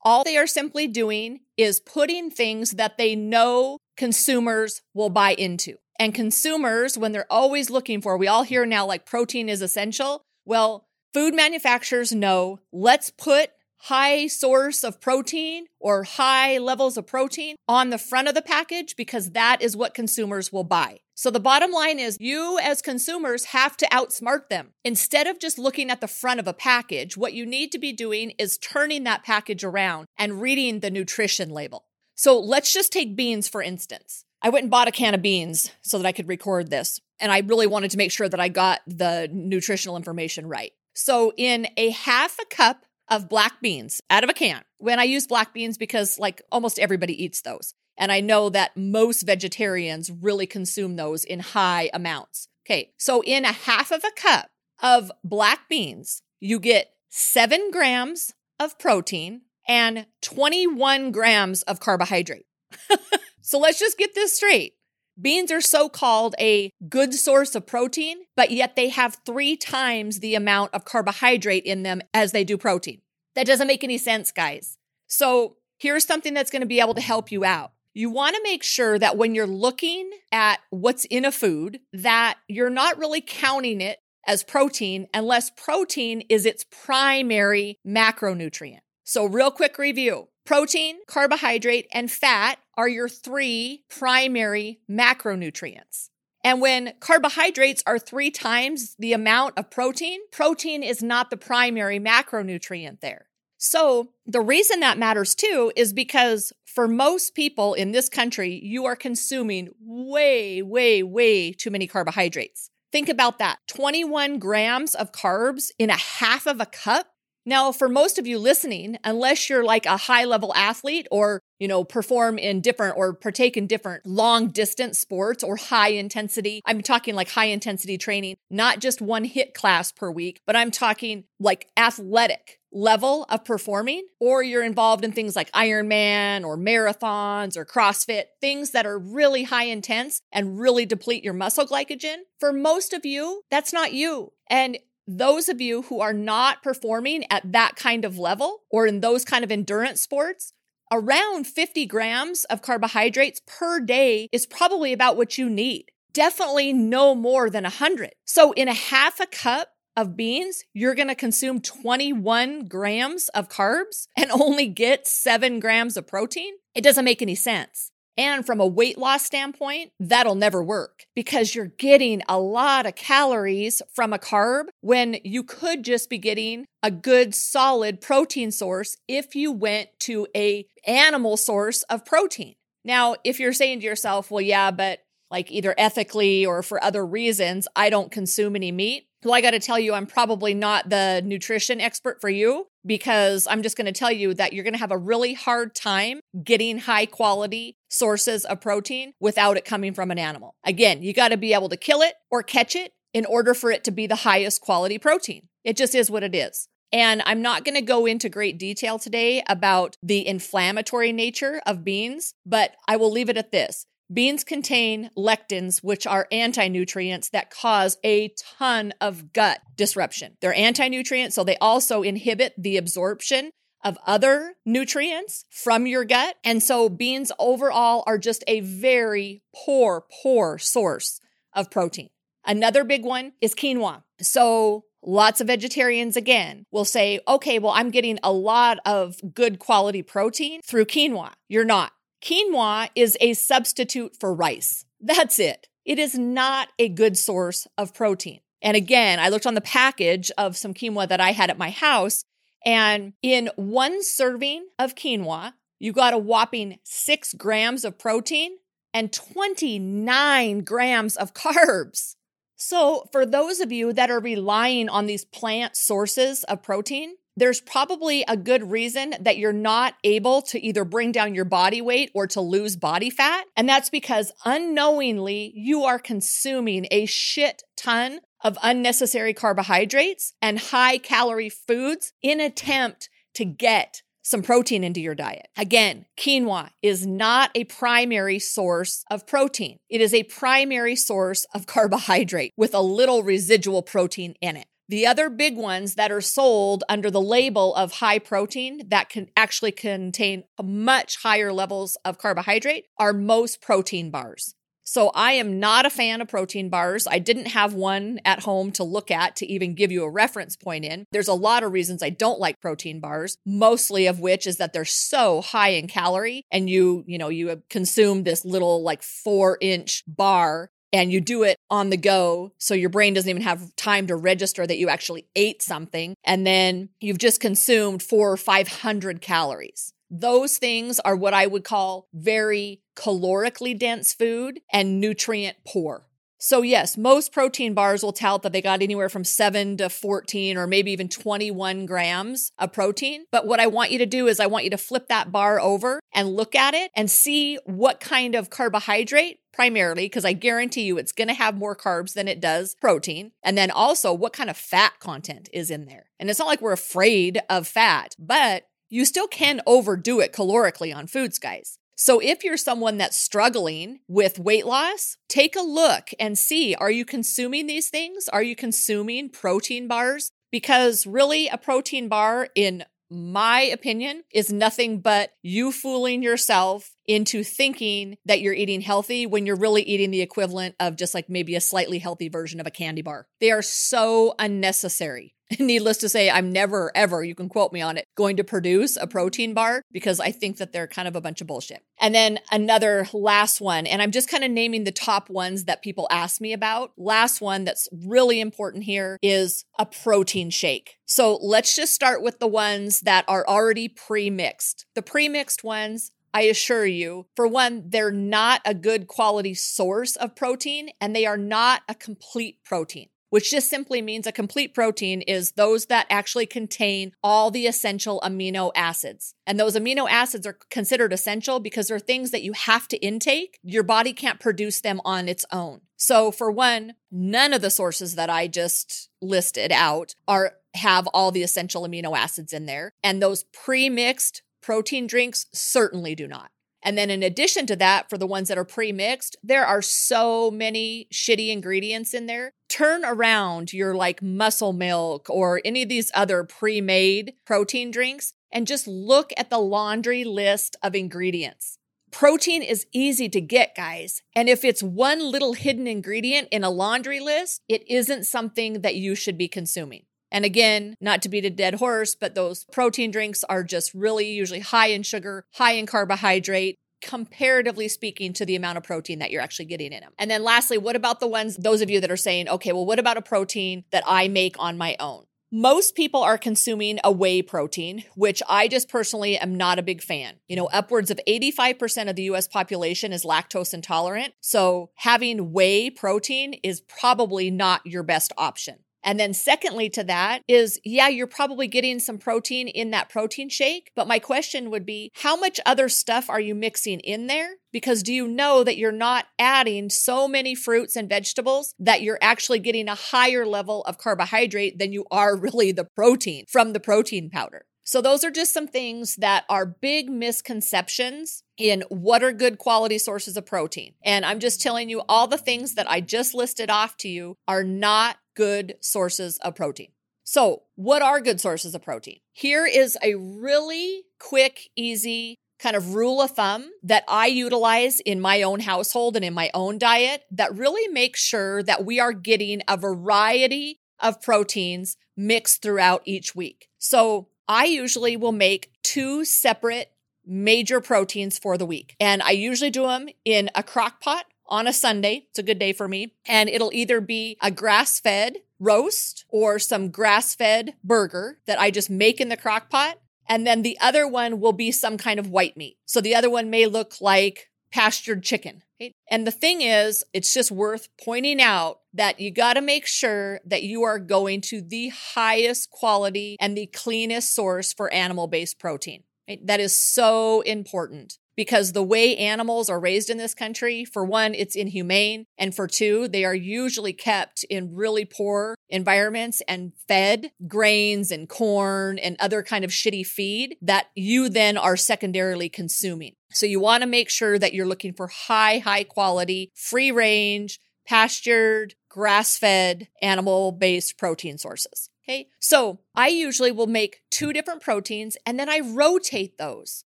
All 0.00 0.24
they 0.24 0.38
are 0.38 0.46
simply 0.46 0.86
doing 0.86 1.40
is 1.56 1.80
putting 1.80 2.30
things 2.30 2.72
that 2.72 2.96
they 2.96 3.14
know 3.14 3.78
consumers 3.96 4.80
will 4.94 5.10
buy 5.10 5.34
into. 5.34 5.76
And 5.98 6.14
consumers, 6.14 6.96
when 6.96 7.12
they're 7.12 7.30
always 7.30 7.70
looking 7.70 8.00
for, 8.00 8.16
we 8.16 8.28
all 8.28 8.44
hear 8.44 8.64
now 8.64 8.86
like 8.86 9.04
protein 9.04 9.48
is 9.48 9.62
essential. 9.62 10.22
Well, 10.44 10.86
food 11.12 11.34
manufacturers 11.34 12.12
know 12.12 12.60
let's 12.72 13.10
put 13.10 13.50
high 13.82 14.26
source 14.26 14.84
of 14.84 15.00
protein 15.00 15.66
or 15.80 16.04
high 16.04 16.58
levels 16.58 16.96
of 16.96 17.06
protein 17.06 17.56
on 17.68 17.90
the 17.90 17.98
front 17.98 18.28
of 18.28 18.34
the 18.34 18.42
package 18.42 18.96
because 18.96 19.30
that 19.30 19.62
is 19.62 19.76
what 19.76 19.94
consumers 19.94 20.52
will 20.52 20.64
buy. 20.64 20.98
So 21.14 21.30
the 21.30 21.40
bottom 21.40 21.72
line 21.72 21.98
is 21.98 22.16
you 22.20 22.58
as 22.62 22.82
consumers 22.82 23.46
have 23.46 23.76
to 23.78 23.86
outsmart 23.86 24.48
them. 24.48 24.70
Instead 24.84 25.26
of 25.26 25.40
just 25.40 25.58
looking 25.58 25.90
at 25.90 26.00
the 26.00 26.08
front 26.08 26.40
of 26.40 26.46
a 26.46 26.52
package, 26.52 27.16
what 27.16 27.32
you 27.32 27.44
need 27.44 27.72
to 27.72 27.78
be 27.78 27.92
doing 27.92 28.32
is 28.38 28.58
turning 28.58 29.04
that 29.04 29.24
package 29.24 29.64
around 29.64 30.06
and 30.16 30.40
reading 30.40 30.80
the 30.80 30.90
nutrition 30.90 31.50
label. 31.50 31.86
So 32.14 32.38
let's 32.38 32.72
just 32.72 32.92
take 32.92 33.16
beans 33.16 33.48
for 33.48 33.62
instance. 33.62 34.24
I 34.42 34.50
went 34.50 34.64
and 34.64 34.70
bought 34.70 34.88
a 34.88 34.92
can 34.92 35.14
of 35.14 35.22
beans 35.22 35.72
so 35.82 35.98
that 35.98 36.06
I 36.06 36.12
could 36.12 36.28
record 36.28 36.70
this. 36.70 37.00
And 37.20 37.32
I 37.32 37.40
really 37.40 37.66
wanted 37.66 37.90
to 37.92 37.96
make 37.96 38.12
sure 38.12 38.28
that 38.28 38.40
I 38.40 38.48
got 38.48 38.80
the 38.86 39.28
nutritional 39.32 39.96
information 39.96 40.48
right. 40.48 40.72
So, 40.94 41.32
in 41.36 41.68
a 41.76 41.90
half 41.90 42.38
a 42.40 42.46
cup 42.46 42.84
of 43.08 43.28
black 43.28 43.60
beans 43.60 44.00
out 44.10 44.24
of 44.24 44.30
a 44.30 44.34
can, 44.34 44.62
when 44.78 45.00
I 45.00 45.04
use 45.04 45.26
black 45.26 45.52
beans 45.52 45.78
because 45.78 46.18
like 46.18 46.42
almost 46.52 46.78
everybody 46.78 47.22
eats 47.22 47.40
those. 47.42 47.74
And 47.96 48.12
I 48.12 48.20
know 48.20 48.48
that 48.50 48.76
most 48.76 49.22
vegetarians 49.22 50.10
really 50.10 50.46
consume 50.46 50.94
those 50.94 51.24
in 51.24 51.40
high 51.40 51.90
amounts. 51.92 52.48
Okay. 52.64 52.92
So, 52.96 53.22
in 53.22 53.44
a 53.44 53.52
half 53.52 53.90
of 53.90 54.04
a 54.04 54.12
cup 54.12 54.50
of 54.80 55.10
black 55.24 55.68
beans, 55.68 56.22
you 56.40 56.60
get 56.60 56.92
seven 57.08 57.70
grams 57.72 58.34
of 58.60 58.78
protein 58.78 59.42
and 59.66 60.06
21 60.22 61.10
grams 61.10 61.62
of 61.62 61.80
carbohydrate. 61.80 62.46
So 63.48 63.58
let's 63.58 63.78
just 63.78 63.96
get 63.96 64.14
this 64.14 64.36
straight. 64.36 64.74
Beans 65.18 65.50
are 65.50 65.62
so 65.62 65.88
called 65.88 66.34
a 66.38 66.70
good 66.86 67.14
source 67.14 67.54
of 67.54 67.66
protein, 67.66 68.18
but 68.36 68.50
yet 68.50 68.76
they 68.76 68.90
have 68.90 69.22
three 69.24 69.56
times 69.56 70.20
the 70.20 70.34
amount 70.34 70.74
of 70.74 70.84
carbohydrate 70.84 71.64
in 71.64 71.82
them 71.82 72.02
as 72.12 72.32
they 72.32 72.44
do 72.44 72.58
protein. 72.58 73.00
That 73.36 73.46
doesn't 73.46 73.66
make 73.66 73.82
any 73.82 73.96
sense, 73.96 74.32
guys. 74.32 74.76
So 75.06 75.56
here's 75.78 76.04
something 76.04 76.34
that's 76.34 76.50
going 76.50 76.60
to 76.60 76.68
be 76.68 76.78
able 76.78 76.92
to 76.92 77.00
help 77.00 77.32
you 77.32 77.42
out. 77.42 77.72
You 77.94 78.10
want 78.10 78.36
to 78.36 78.42
make 78.44 78.62
sure 78.62 78.98
that 78.98 79.16
when 79.16 79.34
you're 79.34 79.46
looking 79.46 80.10
at 80.30 80.58
what's 80.68 81.06
in 81.06 81.24
a 81.24 81.32
food, 81.32 81.80
that 81.94 82.36
you're 82.48 82.68
not 82.68 82.98
really 82.98 83.22
counting 83.22 83.80
it 83.80 83.98
as 84.26 84.44
protein 84.44 85.08
unless 85.14 85.48
protein 85.48 86.22
is 86.28 86.44
its 86.44 86.66
primary 86.70 87.78
macronutrient. 87.86 88.80
So, 89.04 89.24
real 89.24 89.50
quick 89.50 89.78
review 89.78 90.28
protein, 90.48 90.96
carbohydrate, 91.06 91.86
and 91.92 92.10
fat 92.10 92.58
are 92.78 92.88
your 92.88 93.08
three 93.08 93.82
primary 93.90 94.80
macronutrients. 94.88 96.10
And 96.44 96.60
when 96.60 96.94
carbohydrates 97.00 97.82
are 97.86 97.98
three 97.98 98.30
times 98.30 98.94
the 98.98 99.12
amount 99.12 99.58
of 99.58 99.70
protein, 99.70 100.20
protein 100.30 100.84
is 100.84 101.02
not 101.02 101.28
the 101.28 101.36
primary 101.36 101.98
macronutrient 101.98 103.00
there. 103.00 103.26
So, 103.60 104.10
the 104.24 104.40
reason 104.40 104.78
that 104.80 104.98
matters 104.98 105.34
too 105.34 105.72
is 105.74 105.92
because 105.92 106.52
for 106.64 106.86
most 106.86 107.34
people 107.34 107.74
in 107.74 107.90
this 107.90 108.08
country, 108.08 108.60
you 108.62 108.86
are 108.86 108.94
consuming 108.94 109.70
way, 109.80 110.62
way, 110.62 111.02
way 111.02 111.50
too 111.50 111.72
many 111.72 111.88
carbohydrates. 111.88 112.70
Think 112.92 113.08
about 113.08 113.40
that 113.40 113.58
21 113.66 114.38
grams 114.38 114.94
of 114.94 115.10
carbs 115.10 115.72
in 115.76 115.90
a 115.90 115.96
half 115.96 116.46
of 116.46 116.60
a 116.60 116.66
cup. 116.66 117.08
Now, 117.48 117.72
for 117.72 117.88
most 117.88 118.18
of 118.18 118.26
you 118.26 118.38
listening, 118.38 118.98
unless 119.04 119.48
you're 119.48 119.64
like 119.64 119.86
a 119.86 119.96
high 119.96 120.26
level 120.26 120.52
athlete 120.54 121.06
or, 121.10 121.40
you 121.58 121.66
know, 121.66 121.82
perform 121.82 122.36
in 122.36 122.60
different 122.60 122.98
or 122.98 123.14
partake 123.14 123.56
in 123.56 123.66
different 123.66 124.04
long 124.04 124.48
distance 124.48 124.98
sports 124.98 125.42
or 125.42 125.56
high 125.56 125.88
intensity, 125.88 126.60
I'm 126.66 126.82
talking 126.82 127.14
like 127.14 127.30
high 127.30 127.46
intensity 127.46 127.96
training, 127.96 128.36
not 128.50 128.80
just 128.80 129.00
one 129.00 129.24
HIIT 129.24 129.54
class 129.54 129.92
per 129.92 130.10
week, 130.10 130.42
but 130.46 130.56
I'm 130.56 130.70
talking 130.70 131.24
like 131.40 131.68
athletic 131.74 132.58
level 132.70 133.24
of 133.30 133.46
performing, 133.46 134.06
or 134.20 134.42
you're 134.42 134.62
involved 134.62 135.02
in 135.02 135.12
things 135.12 135.34
like 135.34 135.50
Ironman 135.52 136.44
or 136.44 136.58
marathons 136.58 137.56
or 137.56 137.64
CrossFit, 137.64 138.24
things 138.42 138.72
that 138.72 138.84
are 138.84 138.98
really 138.98 139.44
high 139.44 139.64
intense 139.64 140.20
and 140.32 140.60
really 140.60 140.84
deplete 140.84 141.24
your 141.24 141.32
muscle 141.32 141.64
glycogen. 141.64 142.16
For 142.38 142.52
most 142.52 142.92
of 142.92 143.06
you, 143.06 143.40
that's 143.50 143.72
not 143.72 143.94
you. 143.94 144.32
And 144.50 144.78
those 145.08 145.48
of 145.48 145.58
you 145.58 145.82
who 145.82 146.00
are 146.00 146.12
not 146.12 146.62
performing 146.62 147.24
at 147.30 147.52
that 147.52 147.76
kind 147.76 148.04
of 148.04 148.18
level 148.18 148.60
or 148.70 148.86
in 148.86 149.00
those 149.00 149.24
kind 149.24 149.42
of 149.42 149.50
endurance 149.50 150.02
sports, 150.02 150.52
around 150.92 151.46
50 151.46 151.86
grams 151.86 152.44
of 152.44 152.60
carbohydrates 152.60 153.40
per 153.46 153.80
day 153.80 154.28
is 154.32 154.46
probably 154.46 154.92
about 154.92 155.16
what 155.16 155.38
you 155.38 155.48
need. 155.48 155.86
Definitely 156.12 156.74
no 156.74 157.14
more 157.14 157.48
than 157.48 157.64
100. 157.64 158.10
So, 158.26 158.52
in 158.52 158.68
a 158.68 158.74
half 158.74 159.18
a 159.18 159.26
cup 159.26 159.68
of 159.96 160.16
beans, 160.16 160.64
you're 160.74 160.94
going 160.94 161.08
to 161.08 161.14
consume 161.14 161.60
21 161.60 162.66
grams 162.66 163.28
of 163.30 163.48
carbs 163.48 164.08
and 164.16 164.30
only 164.30 164.66
get 164.66 165.06
seven 165.06 165.58
grams 165.58 165.96
of 165.96 166.06
protein. 166.06 166.54
It 166.74 166.84
doesn't 166.84 167.04
make 167.04 167.22
any 167.22 167.34
sense. 167.34 167.92
And 168.18 168.44
from 168.44 168.60
a 168.60 168.66
weight 168.66 168.98
loss 168.98 169.24
standpoint, 169.24 169.92
that'll 170.00 170.34
never 170.34 170.60
work 170.60 171.04
because 171.14 171.54
you're 171.54 171.66
getting 171.78 172.20
a 172.28 172.38
lot 172.38 172.84
of 172.84 172.96
calories 172.96 173.80
from 173.94 174.12
a 174.12 174.18
carb 174.18 174.64
when 174.80 175.18
you 175.22 175.44
could 175.44 175.84
just 175.84 176.10
be 176.10 176.18
getting 176.18 176.66
a 176.82 176.90
good 176.90 177.32
solid 177.32 178.00
protein 178.00 178.50
source 178.50 178.96
if 179.06 179.36
you 179.36 179.52
went 179.52 179.90
to 180.00 180.26
a 180.36 180.66
animal 180.84 181.36
source 181.36 181.84
of 181.84 182.04
protein. 182.04 182.56
Now, 182.84 183.14
if 183.22 183.38
you're 183.38 183.52
saying 183.52 183.80
to 183.80 183.86
yourself, 183.86 184.32
well, 184.32 184.40
yeah, 184.40 184.72
but 184.72 184.98
like 185.30 185.52
either 185.52 185.74
ethically 185.78 186.44
or 186.44 186.62
for 186.62 186.82
other 186.82 187.06
reasons, 187.06 187.68
I 187.76 187.90
don't 187.90 188.10
consume 188.10 188.56
any 188.56 188.72
meat. 188.72 189.07
Well, 189.24 189.34
I 189.34 189.40
got 189.40 189.50
to 189.50 189.58
tell 189.58 189.80
you, 189.80 189.94
I'm 189.94 190.06
probably 190.06 190.54
not 190.54 190.90
the 190.90 191.22
nutrition 191.24 191.80
expert 191.80 192.20
for 192.20 192.28
you 192.28 192.66
because 192.86 193.48
I'm 193.50 193.62
just 193.62 193.76
going 193.76 193.86
to 193.86 193.92
tell 193.92 194.12
you 194.12 194.32
that 194.34 194.52
you're 194.52 194.62
going 194.62 194.74
to 194.74 194.78
have 194.78 194.92
a 194.92 194.98
really 194.98 195.34
hard 195.34 195.74
time 195.74 196.20
getting 196.44 196.78
high 196.78 197.06
quality 197.06 197.76
sources 197.88 198.44
of 198.44 198.60
protein 198.60 199.14
without 199.18 199.56
it 199.56 199.64
coming 199.64 199.92
from 199.92 200.12
an 200.12 200.18
animal. 200.18 200.54
Again, 200.64 201.02
you 201.02 201.12
got 201.12 201.28
to 201.28 201.36
be 201.36 201.52
able 201.52 201.68
to 201.68 201.76
kill 201.76 202.00
it 202.00 202.14
or 202.30 202.44
catch 202.44 202.76
it 202.76 202.92
in 203.12 203.24
order 203.26 203.54
for 203.54 203.72
it 203.72 203.82
to 203.84 203.90
be 203.90 204.06
the 204.06 204.16
highest 204.16 204.60
quality 204.60 204.98
protein. 204.98 205.48
It 205.64 205.76
just 205.76 205.96
is 205.96 206.10
what 206.10 206.22
it 206.22 206.34
is. 206.34 206.68
And 206.92 207.20
I'm 207.26 207.42
not 207.42 207.64
going 207.64 207.74
to 207.74 207.82
go 207.82 208.06
into 208.06 208.28
great 208.28 208.56
detail 208.56 208.98
today 208.98 209.42
about 209.48 209.96
the 210.02 210.26
inflammatory 210.26 211.12
nature 211.12 211.60
of 211.66 211.84
beans, 211.84 212.34
but 212.46 212.74
I 212.86 212.96
will 212.96 213.10
leave 213.10 213.28
it 213.28 213.36
at 213.36 213.52
this. 213.52 213.84
Beans 214.12 214.42
contain 214.44 215.10
lectins, 215.16 215.82
which 215.82 216.06
are 216.06 216.26
anti 216.32 216.68
nutrients 216.68 217.28
that 217.30 217.50
cause 217.50 217.98
a 218.04 218.32
ton 218.58 218.94
of 219.00 219.32
gut 219.32 219.60
disruption. 219.76 220.36
They're 220.40 220.54
anti 220.54 220.88
nutrients, 220.88 221.34
so 221.34 221.44
they 221.44 221.56
also 221.58 222.02
inhibit 222.02 222.54
the 222.56 222.76
absorption 222.76 223.50
of 223.84 223.98
other 224.06 224.54
nutrients 224.64 225.44
from 225.50 225.86
your 225.86 226.04
gut. 226.04 226.36
And 226.42 226.62
so 226.62 226.88
beans 226.88 227.30
overall 227.38 228.02
are 228.06 228.18
just 228.18 228.42
a 228.46 228.60
very 228.60 229.42
poor, 229.54 230.04
poor 230.22 230.58
source 230.58 231.20
of 231.52 231.70
protein. 231.70 232.08
Another 232.44 232.84
big 232.84 233.04
one 233.04 233.32
is 233.40 233.54
quinoa. 233.54 234.02
So 234.20 234.84
Lots 235.02 235.40
of 235.40 235.46
vegetarians 235.46 236.16
again 236.16 236.66
will 236.72 236.84
say, 236.84 237.20
okay, 237.28 237.58
well, 237.58 237.72
I'm 237.72 237.90
getting 237.90 238.18
a 238.22 238.32
lot 238.32 238.78
of 238.84 239.16
good 239.32 239.58
quality 239.58 240.02
protein 240.02 240.60
through 240.62 240.86
quinoa. 240.86 241.32
You're 241.48 241.64
not. 241.64 241.92
Quinoa 242.22 242.90
is 242.94 243.16
a 243.20 243.34
substitute 243.34 244.16
for 244.18 244.34
rice. 244.34 244.84
That's 245.00 245.38
it. 245.38 245.68
It 245.84 245.98
is 245.98 246.18
not 246.18 246.68
a 246.78 246.88
good 246.88 247.16
source 247.16 247.66
of 247.76 247.94
protein. 247.94 248.40
And 248.60 248.76
again, 248.76 249.20
I 249.20 249.28
looked 249.28 249.46
on 249.46 249.54
the 249.54 249.60
package 249.60 250.30
of 250.36 250.56
some 250.56 250.74
quinoa 250.74 251.08
that 251.08 251.20
I 251.20 251.32
had 251.32 251.50
at 251.50 251.58
my 251.58 251.70
house, 251.70 252.24
and 252.64 253.12
in 253.22 253.50
one 253.56 254.02
serving 254.02 254.66
of 254.78 254.96
quinoa, 254.96 255.54
you 255.78 255.92
got 255.92 256.12
a 256.12 256.18
whopping 256.18 256.78
six 256.82 257.34
grams 257.34 257.84
of 257.84 257.98
protein 257.98 258.58
and 258.92 259.12
29 259.12 260.60
grams 260.64 261.16
of 261.16 261.34
carbs. 261.34 262.16
So, 262.56 263.08
for 263.12 263.24
those 263.24 263.60
of 263.60 263.70
you 263.70 263.92
that 263.92 264.10
are 264.10 264.18
relying 264.18 264.88
on 264.88 265.06
these 265.06 265.24
plant 265.24 265.76
sources 265.76 266.42
of 266.44 266.62
protein, 266.62 267.14
there's 267.38 267.60
probably 267.60 268.24
a 268.26 268.36
good 268.36 268.70
reason 268.70 269.14
that 269.20 269.38
you're 269.38 269.52
not 269.52 269.94
able 270.02 270.42
to 270.42 270.60
either 270.60 270.84
bring 270.84 271.12
down 271.12 271.34
your 271.34 271.44
body 271.44 271.80
weight 271.80 272.10
or 272.14 272.26
to 272.26 272.40
lose 272.40 272.76
body 272.76 273.10
fat. 273.10 273.44
And 273.56 273.68
that's 273.68 273.90
because 273.90 274.32
unknowingly 274.44 275.52
you 275.54 275.84
are 275.84 275.98
consuming 275.98 276.86
a 276.90 277.06
shit 277.06 277.62
ton 277.76 278.20
of 278.42 278.58
unnecessary 278.62 279.34
carbohydrates 279.34 280.32
and 280.42 280.58
high 280.58 280.98
calorie 280.98 281.48
foods 281.48 282.12
in 282.22 282.40
attempt 282.40 283.08
to 283.34 283.44
get 283.44 284.02
some 284.22 284.42
protein 284.42 284.84
into 284.84 285.00
your 285.00 285.14
diet. 285.14 285.48
Again, 285.56 286.06
quinoa 286.18 286.70
is 286.82 287.06
not 287.06 287.50
a 287.54 287.64
primary 287.64 288.38
source 288.38 289.04
of 289.10 289.26
protein. 289.26 289.78
It 289.88 290.00
is 290.00 290.12
a 290.12 290.24
primary 290.24 290.96
source 290.96 291.46
of 291.54 291.66
carbohydrate 291.68 292.52
with 292.56 292.74
a 292.74 292.80
little 292.80 293.22
residual 293.22 293.82
protein 293.82 294.34
in 294.40 294.56
it. 294.56 294.66
The 294.90 295.06
other 295.06 295.28
big 295.28 295.56
ones 295.56 295.96
that 295.96 296.10
are 296.10 296.22
sold 296.22 296.82
under 296.88 297.10
the 297.10 297.20
label 297.20 297.74
of 297.74 297.92
high 297.92 298.18
protein 298.18 298.88
that 298.88 299.10
can 299.10 299.28
actually 299.36 299.72
contain 299.72 300.44
much 300.62 301.22
higher 301.22 301.52
levels 301.52 301.98
of 302.06 302.16
carbohydrate 302.16 302.86
are 302.96 303.12
most 303.12 303.60
protein 303.60 304.10
bars. 304.10 304.54
So 304.84 305.10
I 305.14 305.32
am 305.32 305.60
not 305.60 305.84
a 305.84 305.90
fan 305.90 306.22
of 306.22 306.28
protein 306.28 306.70
bars. 306.70 307.06
I 307.06 307.18
didn't 307.18 307.48
have 307.48 307.74
one 307.74 308.20
at 308.24 308.44
home 308.44 308.72
to 308.72 308.84
look 308.84 309.10
at 309.10 309.36
to 309.36 309.46
even 309.46 309.74
give 309.74 309.92
you 309.92 310.02
a 310.04 310.10
reference 310.10 310.56
point 310.56 310.86
in. 310.86 311.04
There's 311.12 311.28
a 311.28 311.34
lot 311.34 311.62
of 311.62 311.72
reasons 311.72 312.02
I 312.02 312.08
don't 312.08 312.40
like 312.40 312.58
protein 312.62 312.98
bars, 312.98 313.36
mostly 313.44 314.06
of 314.06 314.20
which 314.20 314.46
is 314.46 314.56
that 314.56 314.72
they're 314.72 314.86
so 314.86 315.42
high 315.42 315.72
in 315.72 315.88
calorie 315.88 316.46
and 316.50 316.70
you, 316.70 317.04
you 317.06 317.18
know, 317.18 317.28
you 317.28 317.62
consume 317.68 318.22
this 318.22 318.46
little 318.46 318.82
like 318.82 319.02
4-inch 319.02 320.04
bar 320.06 320.70
and 320.92 321.12
you 321.12 321.20
do 321.20 321.42
it 321.42 321.56
on 321.70 321.90
the 321.90 321.96
go. 321.96 322.52
So 322.58 322.74
your 322.74 322.90
brain 322.90 323.14
doesn't 323.14 323.28
even 323.28 323.42
have 323.42 323.74
time 323.76 324.06
to 324.08 324.16
register 324.16 324.66
that 324.66 324.78
you 324.78 324.88
actually 324.88 325.26
ate 325.36 325.62
something. 325.62 326.14
And 326.24 326.46
then 326.46 326.88
you've 327.00 327.18
just 327.18 327.40
consumed 327.40 328.02
four 328.02 328.32
or 328.32 328.36
500 328.36 329.20
calories. 329.20 329.92
Those 330.10 330.56
things 330.56 330.98
are 331.00 331.16
what 331.16 331.34
I 331.34 331.46
would 331.46 331.64
call 331.64 332.08
very 332.14 332.80
calorically 332.96 333.78
dense 333.78 334.14
food 334.14 334.60
and 334.72 335.00
nutrient 335.00 335.58
poor. 335.66 336.07
So, 336.40 336.62
yes, 336.62 336.96
most 336.96 337.32
protein 337.32 337.74
bars 337.74 338.02
will 338.02 338.12
tout 338.12 338.42
that 338.42 338.52
they 338.52 338.62
got 338.62 338.80
anywhere 338.80 339.08
from 339.08 339.24
7 339.24 339.76
to 339.78 339.88
14 339.88 340.56
or 340.56 340.68
maybe 340.68 340.92
even 340.92 341.08
21 341.08 341.84
grams 341.84 342.52
of 342.58 342.72
protein. 342.72 343.24
But 343.32 343.46
what 343.46 343.58
I 343.58 343.66
want 343.66 343.90
you 343.90 343.98
to 343.98 344.06
do 344.06 344.28
is 344.28 344.38
I 344.38 344.46
want 344.46 344.62
you 344.62 344.70
to 344.70 344.78
flip 344.78 345.08
that 345.08 345.32
bar 345.32 345.60
over 345.60 346.00
and 346.14 346.36
look 346.36 346.54
at 346.54 346.74
it 346.74 346.92
and 346.94 347.10
see 347.10 347.58
what 347.64 347.98
kind 347.98 348.36
of 348.36 348.50
carbohydrate 348.50 349.40
primarily, 349.52 350.04
because 350.04 350.24
I 350.24 350.32
guarantee 350.34 350.82
you 350.82 350.98
it's 350.98 351.10
going 351.10 351.26
to 351.26 351.34
have 351.34 351.58
more 351.58 351.74
carbs 351.74 352.14
than 352.14 352.28
it 352.28 352.40
does 352.40 352.76
protein. 352.80 353.32
And 353.42 353.58
then 353.58 353.72
also 353.72 354.12
what 354.12 354.32
kind 354.32 354.48
of 354.48 354.56
fat 354.56 355.00
content 355.00 355.48
is 355.52 355.68
in 355.68 355.86
there. 355.86 356.06
And 356.20 356.30
it's 356.30 356.38
not 356.38 356.46
like 356.46 356.62
we're 356.62 356.70
afraid 356.70 357.40
of 357.50 357.66
fat, 357.66 358.14
but 358.16 358.68
you 358.88 359.04
still 359.04 359.26
can 359.26 359.60
overdo 359.66 360.20
it 360.20 360.32
calorically 360.32 360.94
on 360.94 361.08
foods, 361.08 361.40
guys. 361.40 361.78
So 362.00 362.20
if 362.20 362.44
you're 362.44 362.56
someone 362.56 362.96
that's 362.96 363.16
struggling 363.18 363.98
with 364.06 364.38
weight 364.38 364.64
loss, 364.64 365.16
take 365.28 365.56
a 365.56 365.60
look 365.60 366.10
and 366.20 366.38
see 366.38 366.76
are 366.76 366.92
you 366.92 367.04
consuming 367.04 367.66
these 367.66 367.88
things? 367.88 368.28
Are 368.28 368.42
you 368.42 368.54
consuming 368.54 369.28
protein 369.30 369.88
bars? 369.88 370.30
Because 370.52 371.08
really, 371.08 371.48
a 371.48 371.58
protein 371.58 372.08
bar, 372.08 372.50
in 372.54 372.84
my 373.10 373.62
opinion, 373.62 374.22
is 374.32 374.52
nothing 374.52 375.00
but 375.00 375.30
you 375.42 375.72
fooling 375.72 376.22
yourself 376.22 376.94
into 377.08 377.42
thinking 377.42 378.16
that 378.26 378.40
you're 378.40 378.54
eating 378.54 378.82
healthy 378.82 379.26
when 379.26 379.46
you're 379.46 379.56
really 379.56 379.82
eating 379.82 380.10
the 380.10 380.20
equivalent 380.20 380.76
of 380.78 380.96
just 380.96 381.14
like 381.14 381.28
maybe 381.28 381.56
a 381.56 381.60
slightly 381.60 381.98
healthy 381.98 382.28
version 382.28 382.60
of 382.60 382.66
a 382.66 382.70
candy 382.70 383.02
bar. 383.02 383.26
They 383.40 383.50
are 383.50 383.62
so 383.62 384.34
unnecessary. 384.38 385.34
Needless 385.58 385.96
to 385.98 386.08
say, 386.08 386.28
I'm 386.28 386.52
never, 386.52 386.92
ever, 386.94 387.24
you 387.24 387.34
can 387.34 387.48
quote 387.48 387.72
me 387.72 387.80
on 387.80 387.96
it, 387.96 388.04
going 388.16 388.36
to 388.36 388.44
produce 388.44 388.96
a 388.96 389.06
protein 389.06 389.54
bar 389.54 389.82
because 389.90 390.20
I 390.20 390.30
think 390.30 390.58
that 390.58 390.72
they're 390.72 390.86
kind 390.86 391.08
of 391.08 391.16
a 391.16 391.20
bunch 391.20 391.40
of 391.40 391.46
bullshit. 391.46 391.82
And 391.98 392.14
then 392.14 392.38
another 392.52 393.08
last 393.14 393.60
one, 393.60 393.86
and 393.86 394.02
I'm 394.02 394.10
just 394.10 394.28
kind 394.28 394.44
of 394.44 394.50
naming 394.50 394.84
the 394.84 394.92
top 394.92 395.30
ones 395.30 395.64
that 395.64 395.82
people 395.82 396.06
ask 396.10 396.40
me 396.40 396.52
about. 396.52 396.92
Last 396.98 397.40
one 397.40 397.64
that's 397.64 397.88
really 398.06 398.40
important 398.40 398.84
here 398.84 399.18
is 399.22 399.64
a 399.78 399.86
protein 399.86 400.50
shake. 400.50 400.96
So 401.06 401.38
let's 401.40 401.74
just 401.74 401.94
start 401.94 402.22
with 402.22 402.38
the 402.38 402.46
ones 402.46 403.00
that 403.02 403.24
are 403.26 403.46
already 403.48 403.88
pre 403.88 404.28
mixed. 404.28 404.84
The 404.94 405.02
pre 405.02 405.30
mixed 405.30 405.64
ones, 405.64 406.10
I 406.38 406.42
assure 406.42 406.86
you, 406.86 407.26
for 407.34 407.48
one, 407.48 407.82
they're 407.88 408.12
not 408.12 408.60
a 408.64 408.72
good 408.72 409.08
quality 409.08 409.54
source 409.54 410.14
of 410.14 410.36
protein 410.36 410.90
and 411.00 411.12
they 411.12 411.26
are 411.26 411.36
not 411.36 411.82
a 411.88 411.96
complete 411.96 412.62
protein 412.64 413.08
which 413.30 413.50
just 413.50 413.68
simply 413.68 414.00
means 414.00 414.26
a 414.26 414.32
complete 414.32 414.72
protein 414.72 415.20
is 415.20 415.52
those 415.52 415.84
that 415.86 416.06
actually 416.08 416.46
contain 416.46 417.12
all 417.22 417.50
the 417.50 417.66
essential 417.66 418.22
amino 418.24 418.72
acids. 418.74 419.34
And 419.46 419.60
those 419.60 419.76
amino 419.76 420.08
acids 420.08 420.46
are 420.46 420.56
considered 420.70 421.12
essential 421.12 421.60
because 421.60 421.88
they're 421.88 421.98
things 421.98 422.30
that 422.30 422.42
you 422.42 422.54
have 422.54 422.88
to 422.88 422.96
intake. 423.04 423.58
Your 423.62 423.82
body 423.82 424.14
can't 424.14 424.40
produce 424.40 424.80
them 424.80 425.02
on 425.04 425.28
its 425.28 425.44
own. 425.52 425.82
So 425.96 426.30
for 426.30 426.50
one, 426.50 426.94
none 427.10 427.52
of 427.52 427.60
the 427.60 427.68
sources 427.68 428.14
that 428.14 428.30
I 428.30 428.46
just 428.46 429.10
listed 429.20 429.72
out 429.72 430.14
are 430.26 430.54
have 430.74 431.06
all 431.08 431.30
the 431.30 431.42
essential 431.42 431.86
amino 431.86 432.16
acids 432.16 432.52
in 432.52 432.66
there. 432.66 432.94
And 433.02 433.20
those 433.20 433.44
pre-mixed 433.44 434.42
protein 434.68 435.06
drinks 435.06 435.46
certainly 435.50 436.14
do 436.14 436.28
not. 436.28 436.50
And 436.82 436.98
then, 436.98 437.08
in 437.08 437.22
addition 437.22 437.64
to 437.68 437.76
that, 437.76 438.10
for 438.10 438.18
the 438.18 438.26
ones 438.26 438.48
that 438.48 438.58
are 438.58 438.66
pre 438.66 438.92
mixed, 438.92 439.34
there 439.42 439.64
are 439.64 439.80
so 439.80 440.50
many 440.50 441.08
shitty 441.10 441.48
ingredients 441.50 442.12
in 442.12 442.26
there. 442.26 442.52
Turn 442.68 443.02
around 443.02 443.72
your 443.72 443.94
like 443.94 444.20
muscle 444.20 444.74
milk 444.74 445.30
or 445.30 445.62
any 445.64 445.84
of 445.84 445.88
these 445.88 446.10
other 446.14 446.44
pre 446.44 446.82
made 446.82 447.32
protein 447.46 447.90
drinks 447.90 448.34
and 448.52 448.66
just 448.66 448.86
look 448.86 449.32
at 449.38 449.48
the 449.48 449.58
laundry 449.58 450.22
list 450.22 450.76
of 450.82 450.94
ingredients. 450.94 451.78
Protein 452.10 452.62
is 452.62 452.86
easy 452.92 453.30
to 453.30 453.40
get, 453.40 453.74
guys. 453.74 454.20
And 454.36 454.50
if 454.50 454.66
it's 454.66 454.82
one 454.82 455.32
little 455.32 455.54
hidden 455.54 455.86
ingredient 455.86 456.48
in 456.50 456.62
a 456.62 456.68
laundry 456.68 457.20
list, 457.20 457.62
it 457.70 457.88
isn't 457.88 458.24
something 458.24 458.82
that 458.82 458.96
you 458.96 459.14
should 459.14 459.38
be 459.38 459.48
consuming. 459.48 460.04
And 460.30 460.44
again, 460.44 460.94
not 461.00 461.22
to 461.22 461.28
beat 461.28 461.44
a 461.44 461.50
dead 461.50 461.74
horse, 461.74 462.14
but 462.14 462.34
those 462.34 462.64
protein 462.72 463.10
drinks 463.10 463.44
are 463.44 463.64
just 463.64 463.94
really 463.94 464.30
usually 464.30 464.60
high 464.60 464.88
in 464.88 465.02
sugar, 465.02 465.44
high 465.54 465.72
in 465.72 465.86
carbohydrate, 465.86 466.78
comparatively 467.00 467.88
speaking 467.88 468.32
to 468.34 468.44
the 468.44 468.56
amount 468.56 468.78
of 468.78 468.84
protein 468.84 469.20
that 469.20 469.30
you're 469.30 469.42
actually 469.42 469.66
getting 469.66 469.92
in 469.92 470.00
them. 470.00 470.12
And 470.18 470.30
then 470.30 470.42
lastly, 470.42 470.78
what 470.78 470.96
about 470.96 471.20
the 471.20 471.28
ones, 471.28 471.56
those 471.56 471.80
of 471.80 471.90
you 471.90 472.00
that 472.00 472.10
are 472.10 472.16
saying, 472.16 472.48
okay, 472.48 472.72
well, 472.72 472.86
what 472.86 472.98
about 472.98 473.16
a 473.16 473.22
protein 473.22 473.84
that 473.90 474.04
I 474.06 474.28
make 474.28 474.56
on 474.58 474.76
my 474.76 474.96
own? 474.98 475.24
Most 475.50 475.94
people 475.94 476.22
are 476.22 476.36
consuming 476.36 476.98
a 477.02 477.10
whey 477.10 477.40
protein, 477.40 478.04
which 478.14 478.42
I 478.50 478.68
just 478.68 478.90
personally 478.90 479.38
am 479.38 479.54
not 479.54 479.78
a 479.78 479.82
big 479.82 480.02
fan. 480.02 480.34
You 480.46 480.56
know, 480.56 480.66
upwards 480.66 481.10
of 481.10 481.18
85% 481.26 482.10
of 482.10 482.16
the 482.16 482.24
US 482.24 482.46
population 482.46 483.14
is 483.14 483.24
lactose 483.24 483.72
intolerant. 483.72 484.34
So 484.42 484.90
having 484.96 485.52
whey 485.52 485.88
protein 485.88 486.54
is 486.62 486.82
probably 486.82 487.50
not 487.50 487.86
your 487.86 488.02
best 488.02 488.30
option. 488.36 488.80
And 489.04 489.18
then, 489.18 489.32
secondly, 489.32 489.88
to 489.90 490.04
that 490.04 490.42
is, 490.48 490.80
yeah, 490.84 491.08
you're 491.08 491.26
probably 491.26 491.68
getting 491.68 491.98
some 491.98 492.18
protein 492.18 492.68
in 492.68 492.90
that 492.90 493.08
protein 493.08 493.48
shake. 493.48 493.90
But 493.94 494.08
my 494.08 494.18
question 494.18 494.70
would 494.70 494.84
be, 494.84 495.10
how 495.14 495.36
much 495.36 495.60
other 495.64 495.88
stuff 495.88 496.28
are 496.28 496.40
you 496.40 496.54
mixing 496.54 497.00
in 497.00 497.26
there? 497.26 497.56
Because 497.72 498.02
do 498.02 498.12
you 498.12 498.26
know 498.26 498.64
that 498.64 498.76
you're 498.76 498.90
not 498.92 499.26
adding 499.38 499.90
so 499.90 500.26
many 500.26 500.54
fruits 500.54 500.96
and 500.96 501.08
vegetables 501.08 501.74
that 501.78 502.02
you're 502.02 502.18
actually 502.20 502.58
getting 502.58 502.88
a 502.88 502.94
higher 502.94 503.46
level 503.46 503.84
of 503.84 503.98
carbohydrate 503.98 504.78
than 504.78 504.92
you 504.92 505.04
are 505.10 505.36
really 505.36 505.72
the 505.72 505.84
protein 505.84 506.44
from 506.48 506.72
the 506.72 506.80
protein 506.80 507.30
powder? 507.30 507.66
So, 507.88 508.02
those 508.02 508.22
are 508.22 508.30
just 508.30 508.52
some 508.52 508.66
things 508.66 509.16
that 509.16 509.46
are 509.48 509.64
big 509.64 510.10
misconceptions 510.10 511.42
in 511.56 511.84
what 511.88 512.22
are 512.22 512.32
good 512.32 512.58
quality 512.58 512.98
sources 512.98 513.34
of 513.34 513.46
protein. 513.46 513.94
And 514.04 514.26
I'm 514.26 514.40
just 514.40 514.60
telling 514.60 514.90
you, 514.90 515.00
all 515.08 515.26
the 515.26 515.38
things 515.38 515.74
that 515.76 515.90
I 515.90 516.02
just 516.02 516.34
listed 516.34 516.68
off 516.68 516.98
to 516.98 517.08
you 517.08 517.36
are 517.48 517.64
not 517.64 518.18
good 518.36 518.74
sources 518.82 519.38
of 519.38 519.54
protein. 519.54 519.88
So, 520.22 520.64
what 520.74 521.00
are 521.00 521.22
good 521.22 521.40
sources 521.40 521.74
of 521.74 521.80
protein? 521.80 522.18
Here 522.34 522.66
is 522.66 522.98
a 523.02 523.14
really 523.14 524.02
quick, 524.20 524.68
easy 524.76 525.36
kind 525.58 525.74
of 525.74 525.94
rule 525.94 526.20
of 526.20 526.32
thumb 526.32 526.70
that 526.82 527.04
I 527.08 527.28
utilize 527.28 528.00
in 528.00 528.20
my 528.20 528.42
own 528.42 528.60
household 528.60 529.16
and 529.16 529.24
in 529.24 529.32
my 529.32 529.50
own 529.54 529.78
diet 529.78 530.24
that 530.32 530.54
really 530.54 530.92
makes 530.92 531.20
sure 531.20 531.62
that 531.62 531.86
we 531.86 531.98
are 532.00 532.12
getting 532.12 532.60
a 532.68 532.76
variety 532.76 533.80
of 533.98 534.20
proteins 534.20 534.98
mixed 535.16 535.62
throughout 535.62 536.02
each 536.04 536.34
week. 536.34 536.68
So 536.76 537.28
I 537.48 537.64
usually 537.64 538.16
will 538.16 538.32
make 538.32 538.70
two 538.82 539.24
separate 539.24 539.92
major 540.26 540.80
proteins 540.80 541.38
for 541.38 541.56
the 541.56 541.66
week. 541.66 541.96
And 541.98 542.22
I 542.22 542.32
usually 542.32 542.70
do 542.70 542.82
them 542.82 543.08
in 543.24 543.50
a 543.54 543.62
crock 543.62 544.00
pot 544.00 544.26
on 544.46 544.66
a 544.66 544.72
Sunday. 544.72 545.26
It's 545.30 545.38
a 545.38 545.42
good 545.42 545.58
day 545.58 545.72
for 545.72 545.88
me. 545.88 546.14
And 546.26 546.48
it'll 546.48 546.72
either 546.72 547.00
be 547.00 547.38
a 547.42 547.50
grass 547.50 547.98
fed 547.98 548.36
roast 548.60 549.24
or 549.28 549.58
some 549.58 549.90
grass 549.90 550.34
fed 550.34 550.74
burger 550.84 551.38
that 551.46 551.58
I 551.58 551.70
just 551.70 551.88
make 551.88 552.20
in 552.20 552.28
the 552.28 552.36
crock 552.36 552.68
pot. 552.68 552.98
And 553.26 553.46
then 553.46 553.62
the 553.62 553.78
other 553.80 554.06
one 554.06 554.40
will 554.40 554.52
be 554.52 554.70
some 554.70 554.98
kind 554.98 555.18
of 555.18 555.30
white 555.30 555.56
meat. 555.56 555.78
So 555.86 556.00
the 556.00 556.14
other 556.14 556.30
one 556.30 556.50
may 556.50 556.66
look 556.66 557.00
like 557.00 557.50
pastured 557.70 558.22
chicken. 558.22 558.62
And 559.10 559.26
the 559.26 559.32
thing 559.32 559.62
is, 559.62 560.04
it's 560.12 560.32
just 560.32 560.50
worth 560.50 560.88
pointing 561.02 561.40
out 561.40 561.80
that 561.94 562.20
you 562.20 562.30
got 562.30 562.54
to 562.54 562.60
make 562.60 562.86
sure 562.86 563.40
that 563.44 563.62
you 563.62 563.82
are 563.82 563.98
going 563.98 564.40
to 564.42 564.60
the 564.60 564.88
highest 564.88 565.70
quality 565.70 566.36
and 566.40 566.56
the 566.56 566.66
cleanest 566.66 567.34
source 567.34 567.72
for 567.72 567.92
animal 567.92 568.26
based 568.26 568.58
protein. 568.58 569.02
That 569.44 569.60
is 569.60 569.76
so 569.76 570.40
important 570.42 571.18
because 571.38 571.70
the 571.70 571.84
way 571.84 572.16
animals 572.16 572.68
are 572.68 572.80
raised 572.80 573.08
in 573.08 573.16
this 573.16 573.32
country, 573.32 573.84
for 573.84 574.04
one, 574.04 574.34
it's 574.34 574.56
inhumane. 574.56 575.24
And 575.38 575.54
for 575.54 575.68
two, 575.68 576.08
they 576.08 576.24
are 576.24 576.34
usually 576.34 576.92
kept 576.92 577.44
in 577.44 577.76
really 577.76 578.04
poor 578.04 578.56
environments 578.68 579.40
and 579.46 579.70
fed 579.86 580.32
grains 580.48 581.12
and 581.12 581.28
corn 581.28 581.96
and 582.00 582.16
other 582.18 582.42
kind 582.42 582.64
of 582.64 582.72
shitty 582.72 583.06
feed 583.06 583.56
that 583.62 583.86
you 583.94 584.28
then 584.28 584.56
are 584.56 584.76
secondarily 584.76 585.48
consuming. 585.48 586.16
So 586.32 586.44
you 586.44 586.58
want 586.58 586.82
to 586.82 586.88
make 586.88 587.08
sure 587.08 587.38
that 587.38 587.54
you're 587.54 587.66
looking 587.66 587.92
for 587.92 588.08
high, 588.08 588.58
high 588.58 588.82
quality, 588.82 589.52
free 589.54 589.92
range, 589.92 590.58
pastured, 590.88 591.74
grass 591.88 592.36
fed, 592.36 592.88
animal 593.00 593.52
based 593.52 593.96
protein 593.96 594.38
sources. 594.38 594.90
Okay. 595.08 595.28
So 595.40 595.78
I 595.94 596.08
usually 596.08 596.52
will 596.52 596.66
make 596.66 597.00
two 597.10 597.32
different 597.32 597.62
proteins 597.62 598.18
and 598.26 598.38
then 598.38 598.50
I 598.50 598.60
rotate 598.60 599.38
those. 599.38 599.84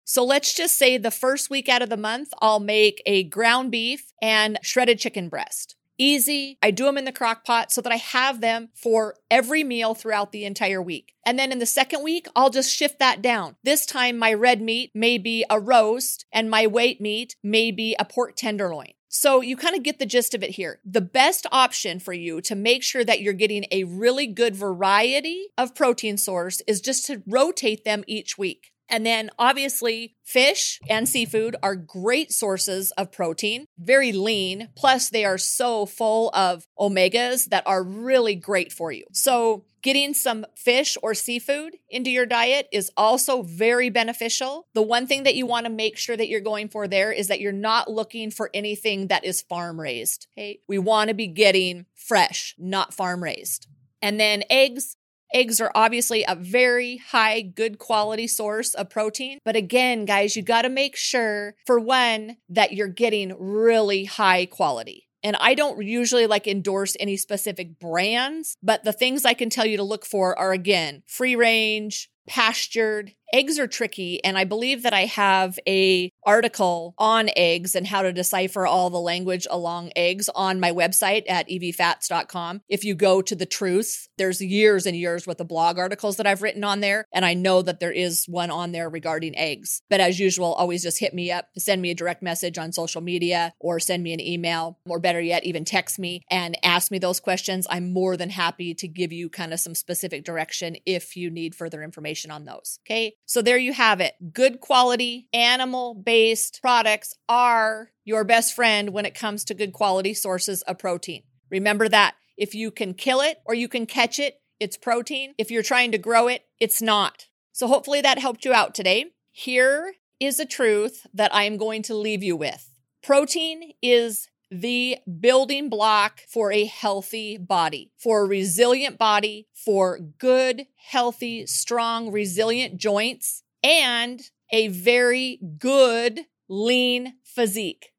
So 0.03 0.23
let's 0.25 0.53
just 0.53 0.77
say 0.77 0.97
the 0.97 1.11
first 1.11 1.49
week 1.51 1.69
out 1.69 1.83
of 1.83 1.89
the 1.89 1.97
month, 1.97 2.29
I'll 2.41 2.59
make 2.59 3.03
a 3.05 3.23
ground 3.23 3.69
beef 3.69 4.11
and 4.19 4.57
shredded 4.63 4.97
chicken 4.97 5.29
breast. 5.29 5.75
Easy. 5.99 6.57
I 6.63 6.71
do 6.71 6.85
them 6.85 6.97
in 6.97 7.05
the 7.05 7.11
crock 7.11 7.45
pot 7.45 7.71
so 7.71 7.81
that 7.81 7.91
I 7.91 7.97
have 7.97 8.41
them 8.41 8.69
for 8.73 9.15
every 9.29 9.63
meal 9.63 9.93
throughout 9.93 10.31
the 10.31 10.45
entire 10.45 10.81
week. 10.81 11.13
And 11.23 11.37
then 11.37 11.51
in 11.51 11.59
the 11.59 11.67
second 11.67 12.01
week, 12.01 12.27
I'll 12.35 12.49
just 12.49 12.75
shift 12.75 12.97
that 12.97 13.21
down. 13.21 13.55
This 13.63 13.85
time, 13.85 14.17
my 14.17 14.33
red 14.33 14.59
meat 14.59 14.89
may 14.95 15.19
be 15.19 15.45
a 15.47 15.59
roast 15.59 16.25
and 16.33 16.49
my 16.49 16.65
white 16.65 16.99
meat 16.99 17.35
may 17.43 17.69
be 17.69 17.95
a 17.99 18.05
pork 18.05 18.35
tenderloin. 18.35 18.93
So 19.13 19.41
you 19.41 19.57
kind 19.57 19.75
of 19.75 19.83
get 19.83 19.99
the 19.99 20.05
gist 20.05 20.33
of 20.33 20.41
it 20.41 20.51
here. 20.51 20.79
The 20.85 21.01
best 21.01 21.45
option 21.51 21.99
for 21.99 22.13
you 22.13 22.39
to 22.41 22.55
make 22.55 22.81
sure 22.81 23.03
that 23.03 23.19
you're 23.19 23.33
getting 23.33 23.65
a 23.69 23.83
really 23.83 24.25
good 24.25 24.55
variety 24.55 25.47
of 25.57 25.75
protein 25.75 26.15
source 26.15 26.61
is 26.65 26.79
just 26.79 27.07
to 27.07 27.21
rotate 27.27 27.83
them 27.83 28.05
each 28.07 28.37
week. 28.37 28.71
And 28.91 29.05
then 29.05 29.31
obviously, 29.39 30.15
fish 30.23 30.79
and 30.89 31.07
seafood 31.07 31.55
are 31.63 31.75
great 31.75 32.31
sources 32.31 32.91
of 32.91 33.11
protein, 33.11 33.65
very 33.79 34.11
lean. 34.11 34.69
Plus, 34.75 35.09
they 35.09 35.25
are 35.25 35.37
so 35.37 35.85
full 35.85 36.29
of 36.35 36.67
omegas 36.77 37.45
that 37.45 37.65
are 37.65 37.83
really 37.83 38.35
great 38.35 38.71
for 38.71 38.91
you. 38.91 39.05
So, 39.13 39.65
Getting 39.81 40.13
some 40.13 40.45
fish 40.55 40.95
or 41.01 41.15
seafood 41.15 41.77
into 41.89 42.11
your 42.11 42.27
diet 42.27 42.67
is 42.71 42.91
also 42.95 43.41
very 43.41 43.89
beneficial. 43.89 44.67
The 44.75 44.81
one 44.83 45.07
thing 45.07 45.23
that 45.23 45.33
you 45.33 45.47
want 45.47 45.65
to 45.65 45.71
make 45.71 45.97
sure 45.97 46.15
that 46.15 46.29
you're 46.29 46.39
going 46.39 46.69
for 46.69 46.87
there 46.87 47.11
is 47.11 47.29
that 47.29 47.39
you're 47.39 47.51
not 47.51 47.89
looking 47.89 48.29
for 48.29 48.51
anything 48.53 49.07
that 49.07 49.25
is 49.25 49.41
farm 49.41 49.81
raised. 49.81 50.27
Okay. 50.37 50.59
We 50.67 50.77
want 50.77 51.07
to 51.07 51.15
be 51.15 51.25
getting 51.25 51.87
fresh, 51.95 52.53
not 52.59 52.93
farm 52.93 53.23
raised. 53.23 53.67
And 54.03 54.19
then 54.19 54.43
eggs, 54.51 54.97
Eggs 55.33 55.61
are 55.61 55.71
obviously 55.73 56.25
a 56.27 56.35
very 56.35 56.97
high, 56.97 57.41
good 57.41 57.77
quality 57.77 58.27
source 58.27 58.73
of 58.73 58.89
protein. 58.89 59.39
But 59.45 59.55
again, 59.55 60.05
guys, 60.05 60.35
you 60.35 60.43
got 60.43 60.63
to 60.63 60.69
make 60.69 60.95
sure, 60.95 61.55
for 61.65 61.79
one, 61.79 62.37
that 62.49 62.73
you're 62.73 62.87
getting 62.87 63.33
really 63.39 64.05
high 64.05 64.45
quality. 64.45 65.07
And 65.23 65.35
I 65.39 65.53
don't 65.53 65.81
usually 65.85 66.27
like 66.27 66.47
endorse 66.47 66.97
any 66.99 67.15
specific 67.15 67.79
brands, 67.79 68.57
but 68.63 68.83
the 68.83 68.93
things 68.93 69.23
I 69.23 69.33
can 69.33 69.49
tell 69.49 69.65
you 69.65 69.77
to 69.77 69.83
look 69.83 70.05
for 70.05 70.37
are 70.37 70.51
again, 70.51 71.03
free 71.07 71.35
range, 71.35 72.09
pastured, 72.27 73.13
eggs 73.33 73.59
are 73.59 73.67
tricky 73.67 74.23
and 74.23 74.37
i 74.37 74.43
believe 74.43 74.83
that 74.83 74.93
i 74.93 75.05
have 75.05 75.59
a 75.67 76.11
article 76.25 76.93
on 76.97 77.29
eggs 77.35 77.75
and 77.75 77.87
how 77.87 78.01
to 78.01 78.13
decipher 78.13 78.65
all 78.65 78.89
the 78.89 78.99
language 78.99 79.47
along 79.49 79.91
eggs 79.95 80.29
on 80.35 80.59
my 80.59 80.71
website 80.71 81.23
at 81.29 81.47
eviefats.com 81.49 82.61
if 82.69 82.83
you 82.83 82.95
go 82.95 83.21
to 83.21 83.35
the 83.35 83.45
truth 83.45 84.07
there's 84.17 84.41
years 84.41 84.85
and 84.85 84.95
years 84.95 85.27
worth 85.27 85.39
of 85.41 85.47
blog 85.47 85.77
articles 85.77 86.17
that 86.17 86.27
i've 86.27 86.41
written 86.41 86.63
on 86.63 86.79
there 86.79 87.05
and 87.13 87.25
i 87.25 87.33
know 87.33 87.61
that 87.61 87.79
there 87.79 87.91
is 87.91 88.25
one 88.27 88.49
on 88.49 88.71
there 88.71 88.89
regarding 88.89 89.37
eggs. 89.37 89.81
But 89.89 89.99
as 89.99 90.19
usual 90.19 90.53
always 90.53 90.83
just 90.83 90.99
hit 90.99 91.13
me 91.13 91.31
up 91.31 91.49
send 91.57 91.81
me 91.81 91.91
a 91.91 91.95
direct 91.95 92.21
message 92.21 92.57
on 92.57 92.71
social 92.71 93.01
media 93.01 93.53
or 93.59 93.79
send 93.79 94.03
me 94.03 94.13
an 94.13 94.19
email 94.19 94.79
or 94.87 94.99
better 94.99 95.19
yet 95.19 95.43
even 95.43 95.65
text 95.65 95.99
me 95.99 96.23
and 96.29 96.57
ask 96.63 96.91
me 96.91 96.99
those 96.99 97.19
questions. 97.19 97.67
I'm 97.69 97.91
more 97.91 98.15
than 98.15 98.29
happy 98.29 98.73
to 98.75 98.87
give 98.87 99.11
you 99.11 99.29
kind 99.29 99.53
of 99.53 99.59
some 99.59 99.75
specific 99.75 100.23
direction 100.23 100.77
if 100.85 101.15
you 101.15 101.29
need 101.29 101.55
further 101.55 101.83
information 101.83 102.31
on 102.31 102.45
those. 102.45 102.79
Okay 102.85 103.15
so 103.31 103.41
there 103.41 103.57
you 103.57 103.71
have 103.71 104.01
it. 104.01 104.33
Good 104.33 104.59
quality 104.59 105.29
animal 105.31 105.93
based 105.93 106.59
products 106.61 107.15
are 107.29 107.91
your 108.03 108.25
best 108.25 108.53
friend 108.53 108.89
when 108.89 109.05
it 109.05 109.15
comes 109.15 109.45
to 109.45 109.53
good 109.53 109.71
quality 109.71 110.13
sources 110.13 110.63
of 110.63 110.77
protein. 110.77 111.23
Remember 111.49 111.87
that 111.87 112.15
if 112.35 112.53
you 112.53 112.71
can 112.71 112.93
kill 112.93 113.21
it 113.21 113.37
or 113.45 113.53
you 113.53 113.69
can 113.69 113.85
catch 113.85 114.19
it, 114.19 114.41
it's 114.59 114.75
protein. 114.75 115.33
If 115.37 115.49
you're 115.49 115.63
trying 115.63 115.93
to 115.93 115.97
grow 115.97 116.27
it, 116.27 116.43
it's 116.59 116.81
not. 116.81 117.27
So 117.53 117.67
hopefully 117.67 118.01
that 118.01 118.19
helped 118.19 118.43
you 118.43 118.51
out 118.51 118.75
today. 118.75 119.05
Here 119.31 119.93
is 120.19 120.37
a 120.37 120.45
truth 120.45 121.07
that 121.13 121.33
I 121.33 121.45
am 121.45 121.55
going 121.55 121.83
to 121.83 121.95
leave 121.95 122.23
you 122.23 122.35
with. 122.35 122.67
Protein 123.01 123.71
is 123.81 124.27
the 124.51 124.97
building 125.19 125.69
block 125.69 126.21
for 126.27 126.51
a 126.51 126.65
healthy 126.65 127.37
body, 127.37 127.91
for 127.97 128.21
a 128.21 128.27
resilient 128.27 128.97
body, 128.97 129.47
for 129.53 129.97
good, 129.97 130.67
healthy, 130.75 131.45
strong, 131.45 132.11
resilient 132.11 132.77
joints, 132.77 133.43
and 133.63 134.29
a 134.51 134.67
very 134.67 135.39
good, 135.57 136.21
lean 136.49 137.13
physique. 137.23 137.93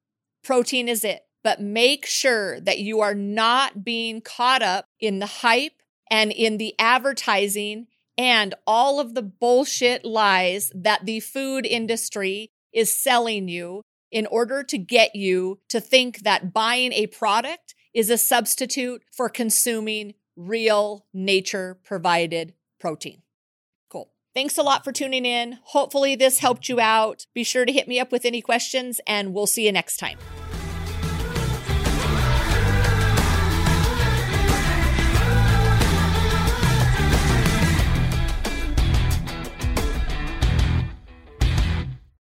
Protein 0.45 0.89
is 0.89 1.05
it. 1.05 1.23
But 1.43 1.61
make 1.61 2.07
sure 2.07 2.61
that 2.61 2.79
you 2.79 3.01
are 3.01 3.15
not 3.15 3.83
being 3.83 4.21
caught 4.21 4.63
up 4.63 4.87
in 5.01 5.19
the 5.19 5.27
hype 5.27 5.73
and 6.09 6.31
in 6.31 6.59
the 6.59 6.75
advertising 6.79 7.89
and 8.17 8.55
all 8.67 9.01
of 9.01 9.15
the 9.15 9.23
bullshit 9.23 10.05
lies 10.05 10.71
that 10.75 11.07
the 11.07 11.21
food 11.21 11.67
industry 11.67 12.51
is 12.73 12.93
selling 12.93 13.49
you 13.49 13.83
in 14.13 14.27
order 14.27 14.63
to 14.63 14.79
get 14.79 15.17
you 15.17 15.59
to 15.71 15.81
think 15.81 16.21
that 16.21 16.53
buying 16.53 16.93
a 16.93 17.09
product 17.09 17.75
is 17.95 18.11
a 18.11 18.19
substitute 18.19 19.03
for 19.11 19.29
consuming 19.29 20.15
real 20.37 21.07
nature 21.13 21.79
provided 21.85 22.55
protein. 22.79 23.23
Cool. 23.91 24.11
Thanks 24.35 24.57
a 24.57 24.63
lot 24.63 24.85
for 24.85 24.93
tuning 24.93 25.25
in. 25.25 25.59
Hopefully, 25.65 26.15
this 26.15 26.39
helped 26.39 26.69
you 26.69 26.79
out. 26.81 27.27
Be 27.35 27.45
sure 27.45 27.65
to 27.65 27.73
hit 27.73 27.89
me 27.89 27.99
up 27.99 28.13
with 28.13 28.25
any 28.25 28.41
questions, 28.41 29.01
and 29.07 29.35
we'll 29.35 29.47
see 29.47 29.67
you 29.67 29.73
next 29.73 29.97
time. 29.97 30.19